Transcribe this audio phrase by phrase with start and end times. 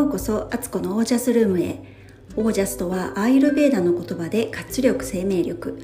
[0.00, 1.78] ようこそアツコのオージャスルームへ。
[2.34, 5.78] オージャスとはアーユルベーダの言葉で活力生命力。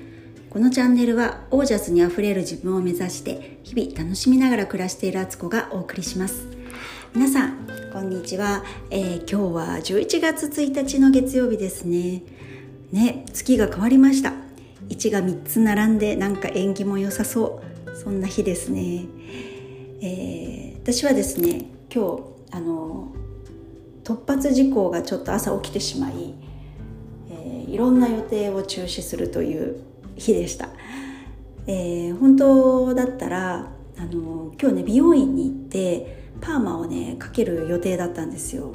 [0.48, 6.46] このチャンネルはオージャスにあふれる自分を目指して日々楽しみながら暮らしているアツコがお送りします。
[7.14, 12.22] 皆さんこんにちは、えー、今日は11月1日の月曜日ですね。
[12.92, 14.32] ね月が変わりました。
[14.88, 17.94] 1が3つ並んでなんか縁起も良さそう。
[17.94, 19.04] そんな日ですね、
[20.00, 22.22] えー、私はですね今日
[22.52, 23.12] あの
[24.06, 26.32] 突発事項がちょっと朝起きてしまい、
[27.28, 29.82] えー、いろんな予定を中止するという
[30.14, 30.68] 日でした、
[31.66, 33.66] えー、本当だったら
[33.98, 38.74] あの今日ね美容院に行ってパーマをねかける予定だったんですよ。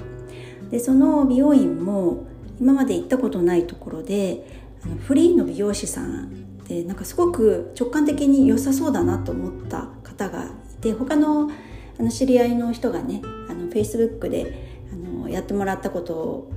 [0.70, 2.26] でその美容院も
[2.60, 4.46] 今まで行ったことないところで
[4.84, 11.50] あのフリーの美容師さんでなんかすごく直感的に良さそうだなと思った方がいて他の
[12.00, 14.71] あの知り合いの人がねあの Facebook で
[15.32, 16.52] やってもらったことを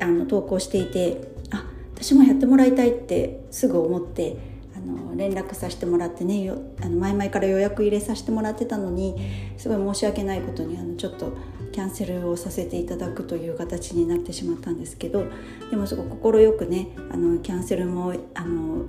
[0.00, 4.36] あの投稿していてあ私もやってもらいたいってすぐ思って
[4.74, 9.14] あの連絡させてもらってねよあの前々から予約入れさせてもらってたのに
[9.56, 11.36] すごい申し訳ないことにあのちょっと
[11.72, 15.24] キャンセルをさせていただくという形になってしまったんですけど
[15.70, 18.86] でもすごく快くねあのキャンセルもあの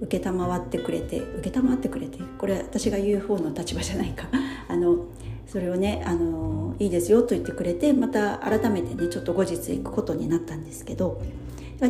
[0.00, 1.20] 承ってくれて
[1.52, 4.28] 承ってくれてこれ私が言う方の立場じゃないか。
[4.68, 5.06] あの
[5.46, 11.20] それをねあのいいですよと言ってくれてまた改めてねちょっと後日行くことになったんですけど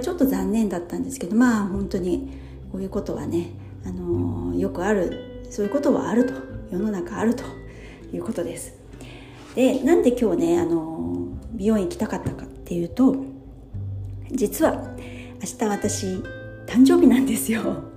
[0.00, 2.32] ちょっと残念だったんですけどまあ本当に
[2.72, 3.50] こういうことはね
[3.84, 6.34] あのよくあるそういうことはあると
[6.70, 7.44] 世の中あると
[8.12, 8.74] いうことです。
[9.54, 13.16] でなんで今日ねあの美容院行きたかったかっていうと
[14.30, 14.82] 実は
[15.40, 16.06] 明日私
[16.66, 17.91] 誕生日なんですよ。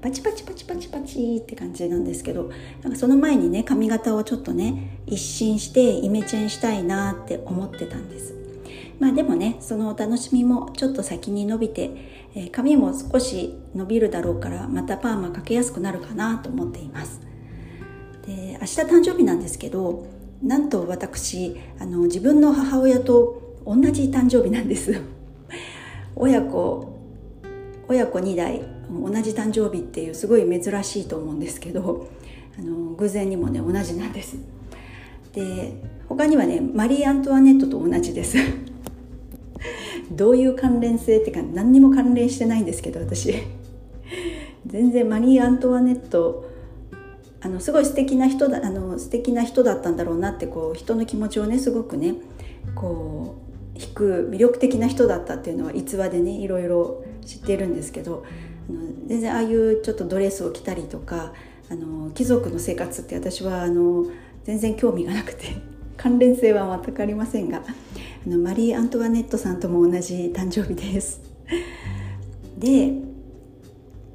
[0.00, 2.50] パチパチパチパチパチって感じなんですけど
[2.82, 8.34] なんかその前にね髪型をちょっとね一新してイメチェンしたいなって思ってたんです。
[8.98, 11.90] まあでもねそのお楽しみもちょっと先に伸びて、
[12.34, 17.20] え、髪も少し伸びるだろうからまたパーマかけやすくなるかなと思っています。
[18.26, 20.06] で明日誕生日なんですけど
[20.42, 25.00] なんと私あの自分の母親と同じ誕生日なんです
[26.16, 26.98] 親子
[27.88, 28.62] 親子2代
[29.00, 32.08] 同じ誕生日っていうすごい珍しいと思うんですけど
[32.58, 34.36] あの偶然にもね同じなんです。
[35.32, 35.72] で
[36.08, 38.36] 他にはねマリー・アントワネットと同じです。
[40.12, 43.34] どういう関連性っていうか何にも関連してないんですけど私。
[44.66, 46.48] 全然マリー・アントワネット
[47.40, 52.14] あのすごい素敵な人だあの素敵な人だったんだろうなってこう人の気持ちをねすごくね
[52.74, 53.36] こ
[53.76, 58.24] う引く魅力的な人だったっていうのは逸話でねいろいろ知ってるんですけど
[58.68, 61.32] あの全然ああいうちょっとドレスを着たりとか
[61.70, 64.06] あの貴族の生活って私はあの
[64.44, 65.46] 全然興味がなくて
[65.96, 67.64] 関連性は全くありませんが
[68.26, 71.20] あのマリー・アントワネットさんとも同じ誕生日です。
[72.58, 72.92] で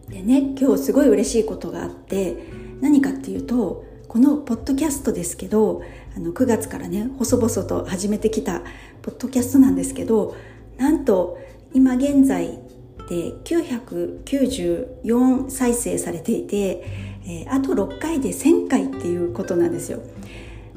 [0.10, 2.38] でね今日すごい嬉しいことがあって
[2.80, 5.82] 何かっていうとこのポッドキャストですけど
[6.16, 8.62] あの9月からね細々と始めてきた
[9.02, 10.36] ポッドキャストなんですけど
[10.78, 11.38] なんと
[11.74, 12.60] 今現在
[13.08, 16.86] で994再生されていて、
[17.26, 20.02] えー、あと6回で1000回っていうことなんですよ。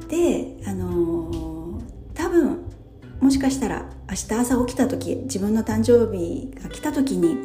[0.07, 1.81] で、あのー、
[2.13, 2.59] 多分
[3.19, 7.37] もしかしたら明日朝起きた時自分の誕生日が来た時に、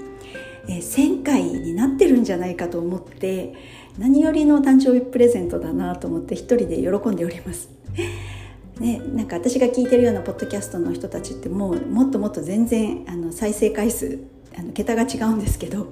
[0.68, 3.54] えー、1000回になってるんじゃないかと思って
[3.98, 7.70] 何よりの誕生日プレゼントだなと思って一人で喜んでおります。
[8.78, 15.88] ね、なんか私が聞いてるようなポッドキャストの人たちってもうもっともっと全然あの再生回数あの桁が違うんですけど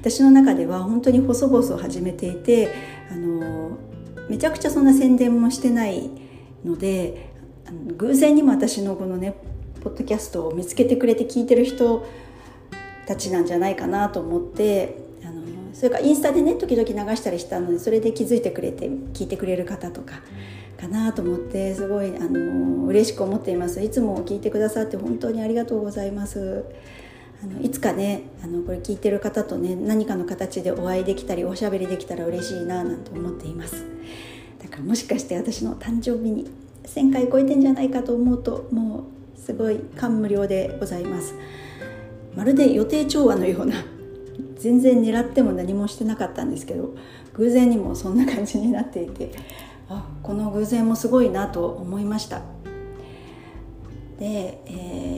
[0.00, 2.72] 私の中では本当に細々始めていて
[3.10, 3.76] あの
[4.28, 6.10] めちゃくちゃそんな宣伝もしてない
[6.64, 7.30] ので
[7.66, 9.34] あの偶然にも私のこのね
[9.82, 12.06] ポッドキャストを見つけてくれて聞いてる人
[13.06, 20.14] たちなんじゃないかなと思ってあのそれからインスタでね時々流したりしたのでそれで気づいてくれて聞いてくれる方とか
[20.80, 26.64] かなと思ってすごいあの嬉しく思っていますいつも聞いてくださって本当にありがとうございます。
[27.42, 33.84] あのいつかねあのこれ聞いてる方とね何かの形でお会いできたりおしゃべりできたら嬉しいななんて思っています。
[34.62, 36.50] だからもしかして私の誕生日に
[36.84, 39.04] 1000回超えてんじゃないかと思うとも
[39.36, 41.34] うすごい感無量でございます。
[42.34, 43.84] まるで予定調和のような
[44.58, 46.94] 全然狙っても何もしてなかったんですけど
[47.34, 49.30] 偶然にもそんな感じになっていて
[49.88, 52.42] あこの偶然もすごいなと思いました。
[54.18, 55.15] で、えー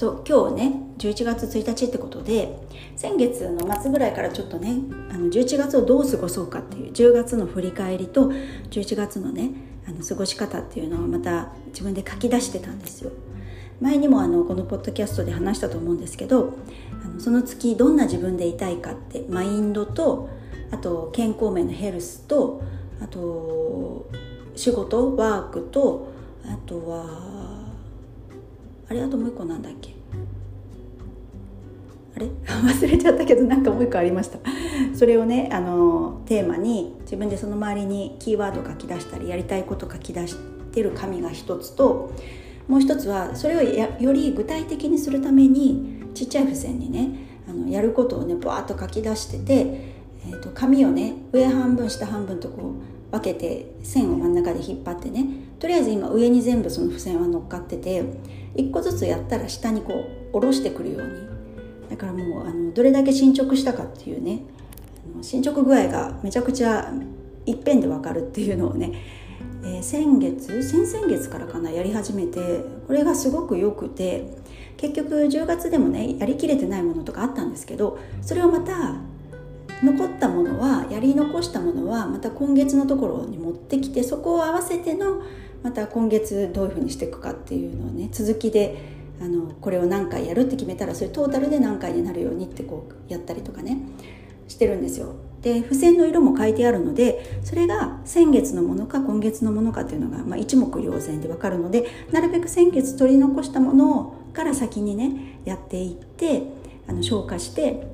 [0.00, 2.56] そう今日ね11月1日ってことで
[2.96, 4.78] 先月の末ぐらいからちょっとね
[5.10, 8.30] あの11月をどう過ごそうかっていう10月の振り返りと
[8.70, 9.50] 11月のね
[9.86, 13.10] あの過ごし方っていうのをまた自分で書き出してたんですよ。
[13.82, 16.54] 前にもあのこのポッドキャストで話したと思うんですけど
[17.04, 20.30] あのその月どんな自分でいたいかってマインドと
[20.70, 22.62] あと健康面のヘルスと
[23.02, 24.08] あと
[24.56, 26.10] 仕事ワークと
[26.46, 27.29] あとは
[28.90, 29.02] あれ？
[29.02, 29.94] あともう一個なんだっけ？
[32.16, 32.26] あれ？
[32.46, 34.38] 忘れちゃったけどなんかもう一個ありました。
[34.94, 40.36] それをねあのテーマに自分でその周りにキーワード書き出したりやりたいこと書き出し
[40.72, 42.12] てる紙が一つと
[42.68, 43.62] もう一つはそれを
[44.02, 47.10] より具体的にするためにちっちゃい付箋にね
[47.48, 49.92] あのやることをねバーッと書き出してて、
[50.26, 55.26] えーと、紙をね上半分下半分とこう分けて線を真ん中で引っ張ってね。
[55.58, 58.02] とりあえず今上に全部その付箋は乗っかってて
[58.56, 61.40] 一個ずつやったら下にこう下ろしてくるように。
[61.90, 64.42] だからもうあのどれだけ進捗したかっていうね
[65.22, 66.92] 進捗具合がめちゃくちゃ
[67.46, 68.92] いっぺんで分かるっていうのをね、
[69.64, 74.38] えー、先月先々月からかなやり始めてこれがすごく良くて
[74.76, 79.00] 結局10月でもねやりきれてないものとかあったんですけどそれをまた
[79.82, 85.22] 残ったものはやり残したものはまた今月のところに持ってきてそこを合わせての
[85.62, 93.78] また今月どういうふうにしていくかっていうのをね続きであのこれを何回やるって決めたらそれトータルで何回になるようにってこうやったりとかね
[94.48, 95.14] してるんですよ。
[95.42, 106.42] で付箋の色も書いてあるのでそれが先月のものか今月のものかっていうのが、まあ、一目瞭然で分かるのでなるべく先月取り残したものから先にねやっていって
[106.86, 107.86] あの消化して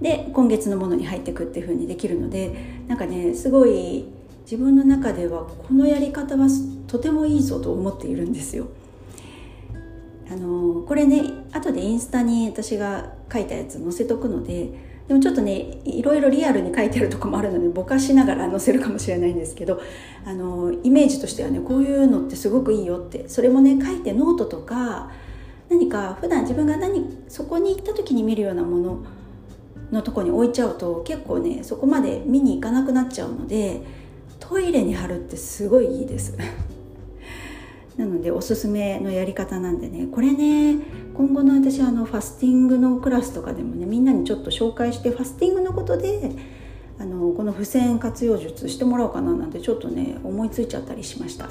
[0.00, 2.54] で今月のものに入っていくっていう風にできるので
[2.86, 4.04] なんかねすごい
[4.42, 6.48] 自分の中ではこのやり方は
[6.86, 8.68] とてもいいぞと思っているんですよ。
[10.30, 11.22] あのこれね
[11.52, 14.70] 後でインスタに私が書いたやつ載せとくので
[15.08, 19.80] でもちょっとねいろいろリアルに書いてあるとこもあるのでぼかしながら載せるかもしれないんですけど
[20.26, 25.10] あのイメージとしてはねこういうのってすごくいいよってそれもね書いてノートとか
[25.70, 28.98] 何か普段自分が何そこに行った時に見るようなもの
[29.92, 33.80] のとこに置いちゃうと結構ねそこまで見に行かなくなっちゃうので
[34.38, 36.36] トイレに貼るってすごいいいです。
[37.96, 40.76] なのでおすすめのやり方なんでねこれね
[41.14, 46.30] 今後の私あのファスティングのクラスとかでもねみんなにちょっと紹介してファスティングのことで
[47.00, 51.48] あのこの付箋活用術してもらおうかななんてちょっとね思いついちゃったりしました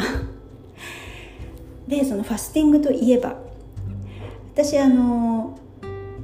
[1.87, 3.37] でそのファスティングといえば
[4.53, 5.57] 私あの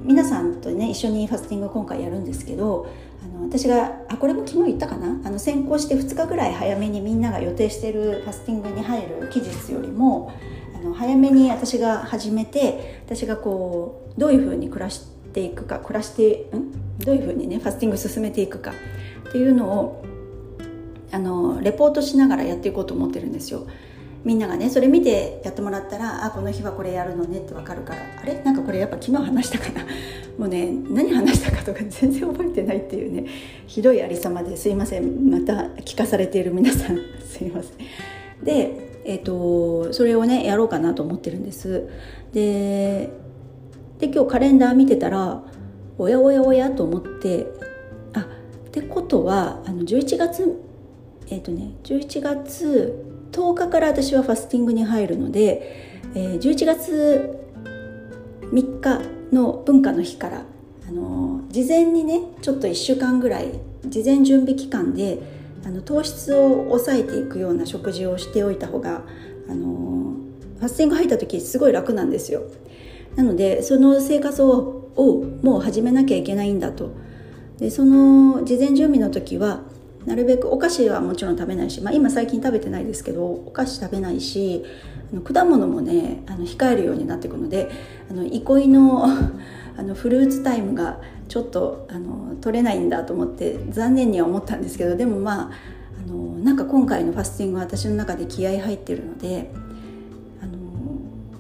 [0.04, 2.88] 皆さんとね一緒にファスティング今回やるんですけど
[3.24, 5.20] あの私があこれも昨日言ったかな？
[5.26, 10.34] あの先行して2日ぐらい早めにみんなが予定してるファスティングに入る期日よりも
[10.76, 17.00] あの早めに私が始めて私がこうどういうふうに暮らしていくか暮らしてん？
[17.00, 18.74] どういうふうにねファスティング進めていくか
[19.30, 20.06] っていうのを
[21.12, 23.68] あのレポートしながらやっていこうと思ってるんですよ。
[24.24, 28.42] みんながねそれ見てやってもらったらあこの日はこれやるのねって分かるからあれ？
[28.44, 29.86] なんかこれやっぱ昨日話したかな。
[30.38, 33.26] もうね何話したかとか全然覚えてないっていうね
[33.68, 35.30] ひどいありさまですいません。
[35.30, 36.98] また聞かされている皆さん。
[37.26, 37.78] すいません。
[38.44, 41.88] でえっ、ー、とそれをねやろうかなと思ってるんです。
[42.32, 43.10] で
[44.00, 45.44] で今日カレンダー見てたら
[45.98, 47.46] おやおやおやと思って
[48.14, 50.60] あってことはあの11月
[51.30, 57.40] えっ、ー、とね11月10日から私はファスティングに入るので、えー、11月
[58.42, 59.02] 3日
[59.34, 60.46] の文化の日から
[60.88, 63.48] あの事前にねちょっと1週間ぐらい
[63.86, 65.20] 事前準備期間で
[65.66, 69.02] あの糖質を抑えていくような食事をしておいた方が
[69.50, 70.16] あの
[70.60, 72.44] ファスティング入った時すごい楽なんですよ。
[73.16, 76.92] なのでその生活ををもう始めなきゃいけないんだと。
[77.58, 79.62] でその事前準備の時は
[80.06, 84.64] なるべくお菓子はもちろん食べないし、まあ、今最近食べてないですけどお菓子食べないし
[85.12, 87.70] あの果物もねあの控えるようになっていくので
[88.10, 89.06] あの憩いの
[89.76, 95.52] あのフルーツタイムがちょっとあの取れないんだと思って残念には思ったんですけどでもまあ
[96.06, 99.50] あのなんか今回のファスティングは私の中で気合入ってるので
[100.42, 100.52] あの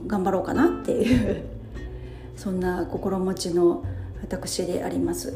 [0.08, 1.43] 頑張ろうかなっていう
[2.38, 3.84] そんな心持ちの
[4.22, 5.34] 私であります。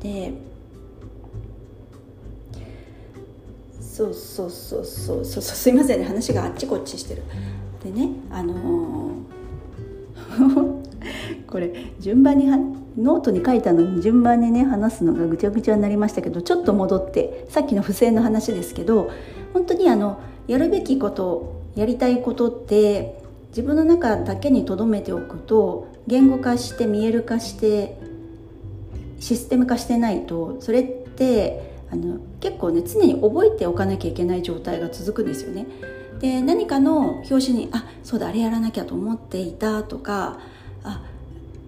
[0.00, 0.32] で
[3.94, 7.22] そうそうそうそうそうすいませんね話があっちこっちしてる。
[7.84, 9.14] でねあのー
[11.46, 12.46] これ順番に
[12.96, 19.10] ノートに書いたのに順番にね話すのがぐちゃぐちゃになりましたけどちょっと戻ってさっきの不正の話ですけど
[19.52, 27.96] 本当にあのやるべきことやりたいことって自分の中だけに留めておくと言語化して見える化して
[29.20, 35.66] システム化してないとそれってあの結構ね常に覚えておかなきゃいけない状態が続くんですよね。
[36.20, 40.38] で何かの表紙にあそうだあれやらなきゃと思っていたとか
[40.82, 41.02] あ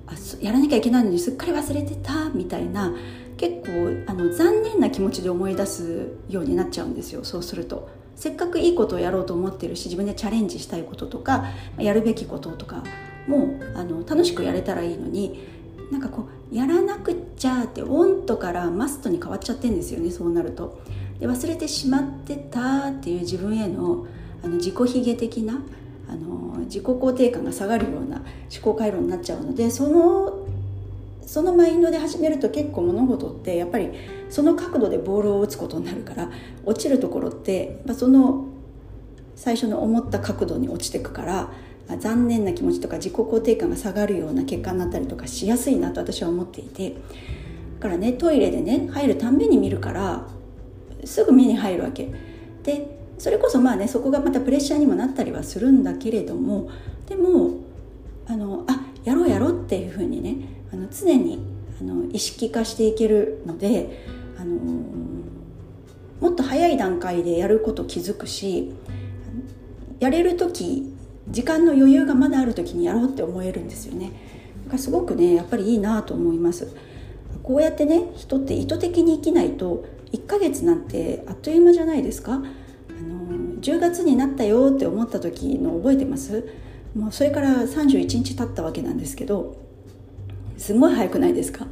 [0.06, 2.94] あやらなきゃいけないのにすっかり忘れてたみたいな
[3.36, 11.46] 結構あの残念な気持ちで思い出すようになっちゃうんですよそうするとせっかくいいことをやろうと思ってるし自分でチャレンジしたいこととか
[11.76, 12.82] やるべきこととか
[13.26, 15.55] もあの楽しくやれたらいいのに
[15.90, 20.80] なんかこうやらなくちゃってオントからマストに変わっちゃってんですよねそうなると。
[21.20, 24.06] で忘れてしまってたっていう自分への
[24.42, 25.62] あの自己卑下的な
[26.08, 28.26] あの自己肯定感が下がるような思
[28.62, 30.46] 考回路になっちゃうのでその
[31.26, 33.90] そのマインドで始めると結構物事ってやっぱり
[34.28, 36.30] その角度でボールを打つことになるから
[36.64, 38.46] 落ちるところってその
[39.34, 41.50] 最初の思った角度に落ちてくから
[41.88, 46.96] あ残念な気持ちとか自己肯定感が下がるような結果になったりとかしやすいなと私は思っていてだ
[47.80, 50.26] からねトイレでね入るたんびに見るから
[51.04, 52.10] すぐ目に入るわけ。
[52.62, 56.68] でそれこそまあねそこがまたプレッシャーにもなったりはするんだけれども
[57.08, 57.60] でも
[58.26, 60.36] あのあやろうやろうっていうふうにね
[60.72, 61.38] あの常に
[61.80, 64.04] あの意識化していけるので
[64.38, 64.56] あの
[66.20, 68.74] もっと早い段階でやること気づくし
[70.00, 70.95] やれる時
[71.28, 74.12] 時間の余裕がまだある時にやろうって思えるんですよね。
[74.64, 76.68] だからすごくねやっぱりいいなと思います。
[77.42, 82.34] こうやってね人って意図的に生きないと1ヶ月なんてあっという間じゃないですか。
[82.34, 82.44] あの
[83.60, 86.48] 10月になったよって思った時の覚えてます？
[86.94, 89.56] もうそれから31日経ったわけなんですけど
[90.56, 91.66] すごい早くないですか？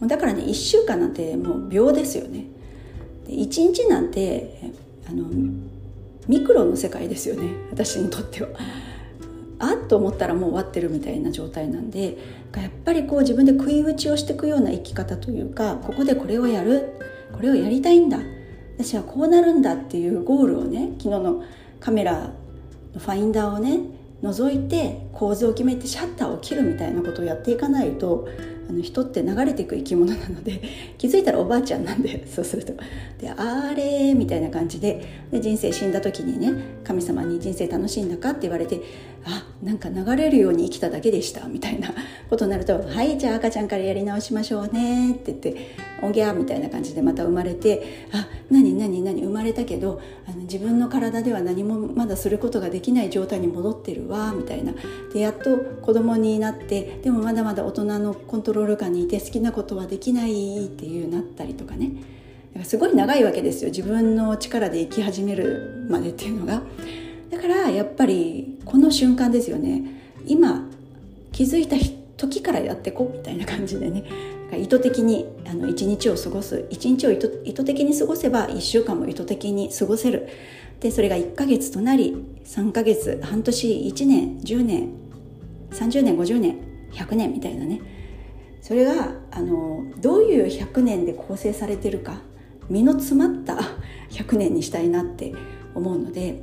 [0.00, 2.46] だからね1週間なんてもう秒ですよね
[3.26, 4.72] 1日なんて
[5.08, 5.24] あの
[6.28, 8.48] ミクロの世界ですよね私にとっては。
[9.58, 12.18] あっと思ったらもう終わってるみたいな状態なんで
[12.56, 16.98] やっぱりこう自分で食い打ちをしていくような生き方というかここでこれをやる
[17.32, 18.18] これをやりたいんだ
[18.76, 21.44] 私はこうなるんだっていうゴールをね昨日の
[21.78, 22.32] カメラ
[22.92, 23.78] のファインダーをね
[24.22, 28.28] 覗いて構図を決めてシャッターを切るみたいなことをやっていかないと
[28.68, 30.60] あの人って流れていく生き物なので
[30.96, 32.72] 気づいたらおばあちゃんなんで そうすると
[33.20, 36.52] であれみたいな感じでで人生死んだ時にね
[36.84, 38.80] 神様に人生楽しいんだかって言われて
[39.24, 41.92] あなんか流れるように生きただけでしたみたいな
[42.30, 45.56] ことになると「はいじゃあ赤ちゃんからやり直しましょうね」って言って
[46.02, 54.74] 「おぎゃ」みたいな感じでまた生まれて「あ何何何生まれたけどあの自分の体では何もまだすることができない状態に戻ってるわ」みたいな。
[55.12, 61.92] でやっと子供になってでもまだまだ大人のコントロール下にいて好きなことはできないっていうなったりとかね。
[62.52, 63.70] だからすごい長いわけですよ。
[63.70, 66.62] 自分の力で生き始めるまでっていうのが。
[67.30, 69.82] だからやっぱりこの瞬間ですよね。
[70.26, 70.68] 今
[71.32, 71.76] 気づいた
[72.16, 74.04] 時からやってこうみたいな感じでね。
[74.56, 76.66] 意図的にあの一日を過ごす。
[76.70, 80.28] 一日を意図意図的に過ごせば1週間も意図的に過ごせる。
[80.80, 84.88] でそれが1ヶ月となり3ヶ月半年1年10年
[85.70, 86.58] 30年50年
[86.92, 87.80] 100年みたいなね。
[88.60, 92.20] それがあのどういう100年で構成されてるか
[92.68, 93.58] 身の詰まった
[94.10, 95.34] 100年にしたいなって
[95.74, 96.42] 思うので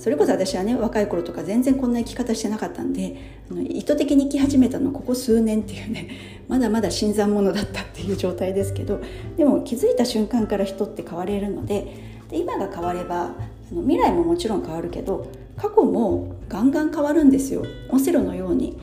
[0.00, 3.16] それこそ私はね若い頃とか全然こんな生き方してなかったんで
[3.50, 6.08] あの意図的に生き始めたのここ数年っていうね
[6.48, 9.02] まだまだ新参者だったっていう状態ですけど
[9.36, 11.86] でも気づいた瞬間から人って変われるので
[12.30, 13.34] で今が変われば
[13.70, 15.26] あの未来ももちろん変わるけど
[15.58, 18.78] 過去もガンガン変わるんですよオセロのように。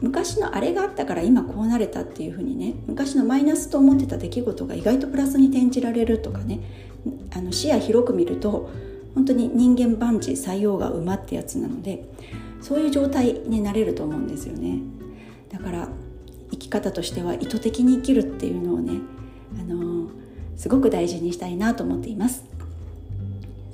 [0.00, 6.60] 昔のあれがあったから今こうなれたっていうふうにね昔のマイナスと思ってた出来事が意外とプラスに転じられるとかね
[7.36, 8.70] あの視野広く見ると
[9.14, 12.04] 本当に人間万事採用が馬ってやつなので
[12.60, 14.78] そういう状態になれると思うんですよね。
[15.50, 15.88] だから
[16.50, 19.00] 生き方としては意図的に生きるっていうのをね
[19.58, 20.10] あの
[20.56, 22.44] すごく大事にしたいなと思っています。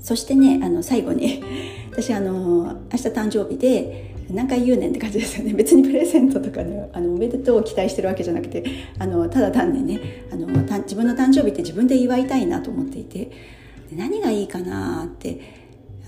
[0.01, 1.43] そしてねあの最後に
[1.91, 5.53] 私あの明日誕生日で何回言うねんって感じですよね。
[5.55, 8.65] 別にプレゼントとかねあのおめでとうを期待してるわけじゃなくて
[8.99, 10.01] あのただ単にね
[10.33, 13.31] あの自分の誕生日って自分で祝いたいなと思っていて
[13.93, 15.41] 何がいいかなって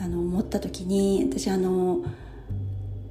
[0.01, 2.05] あの思った時に私あの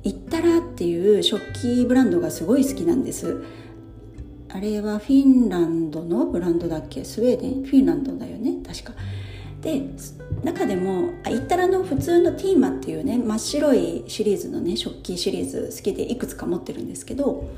[0.04, 3.44] イッタラっていう食器ブランドがすごい好きなんです。
[4.50, 7.04] あれはフィンランドのブランドだっけ？
[7.04, 7.64] スウェーデン？
[7.64, 8.56] フィンランドだよね？
[8.66, 8.94] 確か。
[9.62, 9.82] で
[10.44, 17.50] 中でもイッタラの普通のティーマっていうね真っ白いシリーズのね食器シリーズ好きでいくつか持ってるんですけど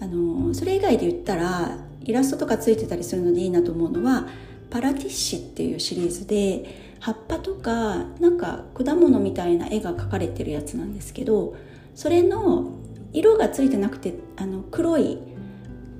[0.00, 4.28] あのそれ以外で言ったらイラストとかついてたりするのでいいなと思うのは
[4.70, 11.56] パラティッシっていうシリーズで葉っぱとかなんか果物みたいな絵が描かれてるやつなんですけど
[11.94, 12.72] それの
[13.12, 15.18] 色がついてなくてあの黒い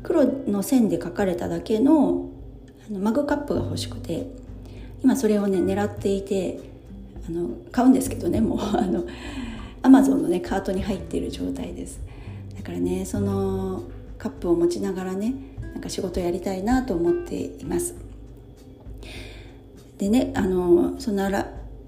[0.02, 2.30] 黒の線で描かれただけの
[2.88, 4.26] あのマグカップが欲しくて
[5.02, 6.60] 今それをね狙っていて
[7.28, 9.04] あの買うんですけどねもう あの
[9.82, 12.00] アマゾンのねカートに入っている状態です。
[12.56, 13.84] だからねその
[14.18, 15.34] カップを持ちながらね
[15.72, 18.05] なんか仕事やりたいなと思っています。
[19.98, 21.24] でねあのその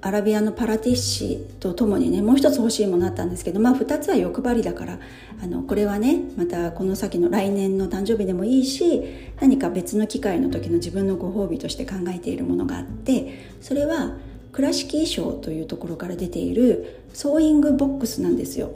[0.01, 4.99] アラビアのパラティッシとともにねもう一つ欲しいものあったんですけどまあ2つは欲張りだから
[5.43, 9.03] あのこれはねまたこの先の来年の誕生日でもいいし
[9.41, 14.17] 何か別の機会の時の自分のご褒美として考えているものがあってそれは
[14.53, 18.73] 倉敷意匠というところから出ているソーイングボックスなんですよ。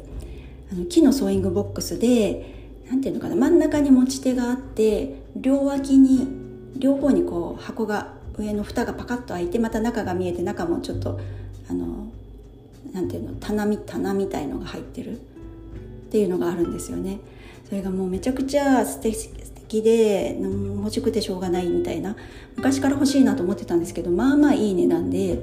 [0.71, 6.27] あの木のソーイングボックスで何ていうのかな真ん中に持ち手があって両脇に
[6.77, 11.21] 両方にこう箱が上の蓋がパカッと開いてまた中が見えて中もちょっと
[11.69, 12.09] あの
[12.93, 15.21] なんていうの棚み棚みたいのが入ってるっ
[16.11, 17.21] ていうのがあるんですよね。
[17.69, 19.31] それがもうめちゃくちゃ素敵素
[19.69, 22.17] 敵で欲しくてしょうがないみたいな
[22.57, 25.43] 昔から欲しいなと思ってたんですけどまあまあいい値段で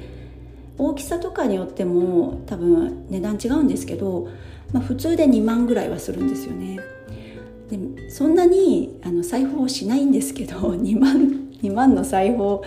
[0.78, 4.30] 大きさとかによっても多分値段違うんですけど、
[4.72, 6.80] まあ、普通で2万ぐらいはするんですよね。
[7.70, 12.64] でそんなにあの裁縫をしないんですけど 2万2万の裁縫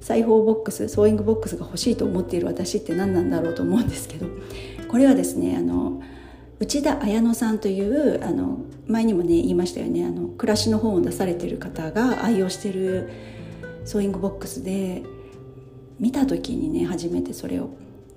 [0.00, 4.26] 裁縫ボックスソーイングボックスが欲しいと思っている私って何なんだろうと思うんですけど
[4.88, 6.02] これはですねあの
[6.58, 13.10] 内田彩仍さんというあの前にもね言いましたよねあの暮らしの本を出されてる方が愛用してる
[13.84, 15.02] ソーイングボックスで
[15.98, 17.70] 見た時にね初めてそれを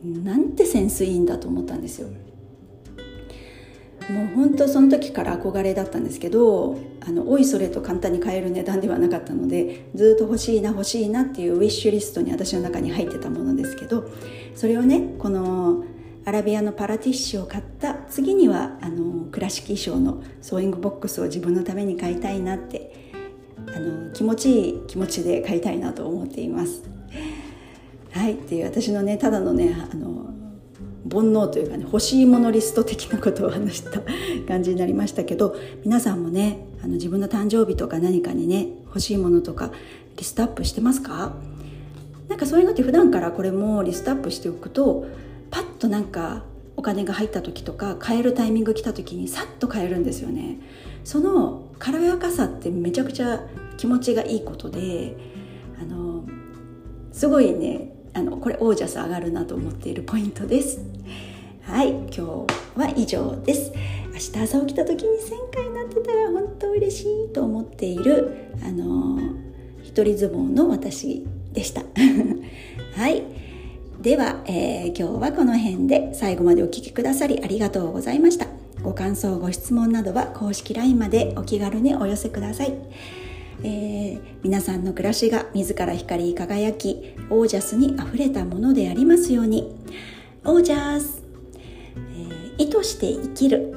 [0.03, 2.09] なんてセンスいいんだと思ったんですよ。
[4.09, 14.09] もう本当その時から憧れだったんですけどあのおいそれと簡単に買える値段ではなかったのでずっと欲しいな欲しいなっていうウィッシュリストに私の中に入ってたものですけど
[14.55, 15.83] それをねこの
[16.25, 23.11] アラビアのパラティッシを買った次にはあの倉敷意匠のソーイングボックスを自分のために買いたいなって
[23.67, 26.83] あの気持ちいい気持ちで買いたいなと思っています。
[28.11, 30.34] はいっていう私のねただのねあの
[31.09, 34.01] 煩悩というかね欲しいものリスト的なことを話した
[34.47, 39.71] 感じになりましたけど皆さんもねあの自分の誕生日とか何かにね欲しいものとか
[40.17, 41.33] リストアップしてますか？
[42.27, 45.05] なんかそういうのって普段からこれもリストアップしておくと
[45.51, 46.43] パッとなんか
[46.75, 50.57] お金が入った時とか買えるタイミング来た時にさっと買えるんですよね。
[51.03, 53.43] その軽やかさってめちゃくちゃ
[53.77, 55.15] 気持ちがいいことで
[55.79, 56.23] あの
[57.11, 60.79] すごいねあのこれオージャス上がるなと思っているポイントです。
[61.63, 62.21] はい今日
[62.79, 63.73] は以上です。
[64.13, 69.19] 明日朝起きた時に1000回になってたら本当嬉しいと思っているあの
[69.83, 71.83] 一人相撲の私でした。
[72.95, 73.23] はい。
[74.01, 78.47] では、えー、今日はこの辺で最後までお聴きくださりありがとうございました。
[78.81, 82.73] ご感想ご質問などは公式 LINE までお気軽にお寄せください。
[83.63, 89.75] えー、皆さんの暮らしが自ら光り輝きオージャスにあふれたものでありますように。
[90.43, 91.23] オージャス、
[91.95, 93.75] えー、意図して生きる。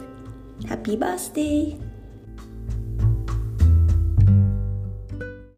[0.66, 1.87] ハッピーバースデー。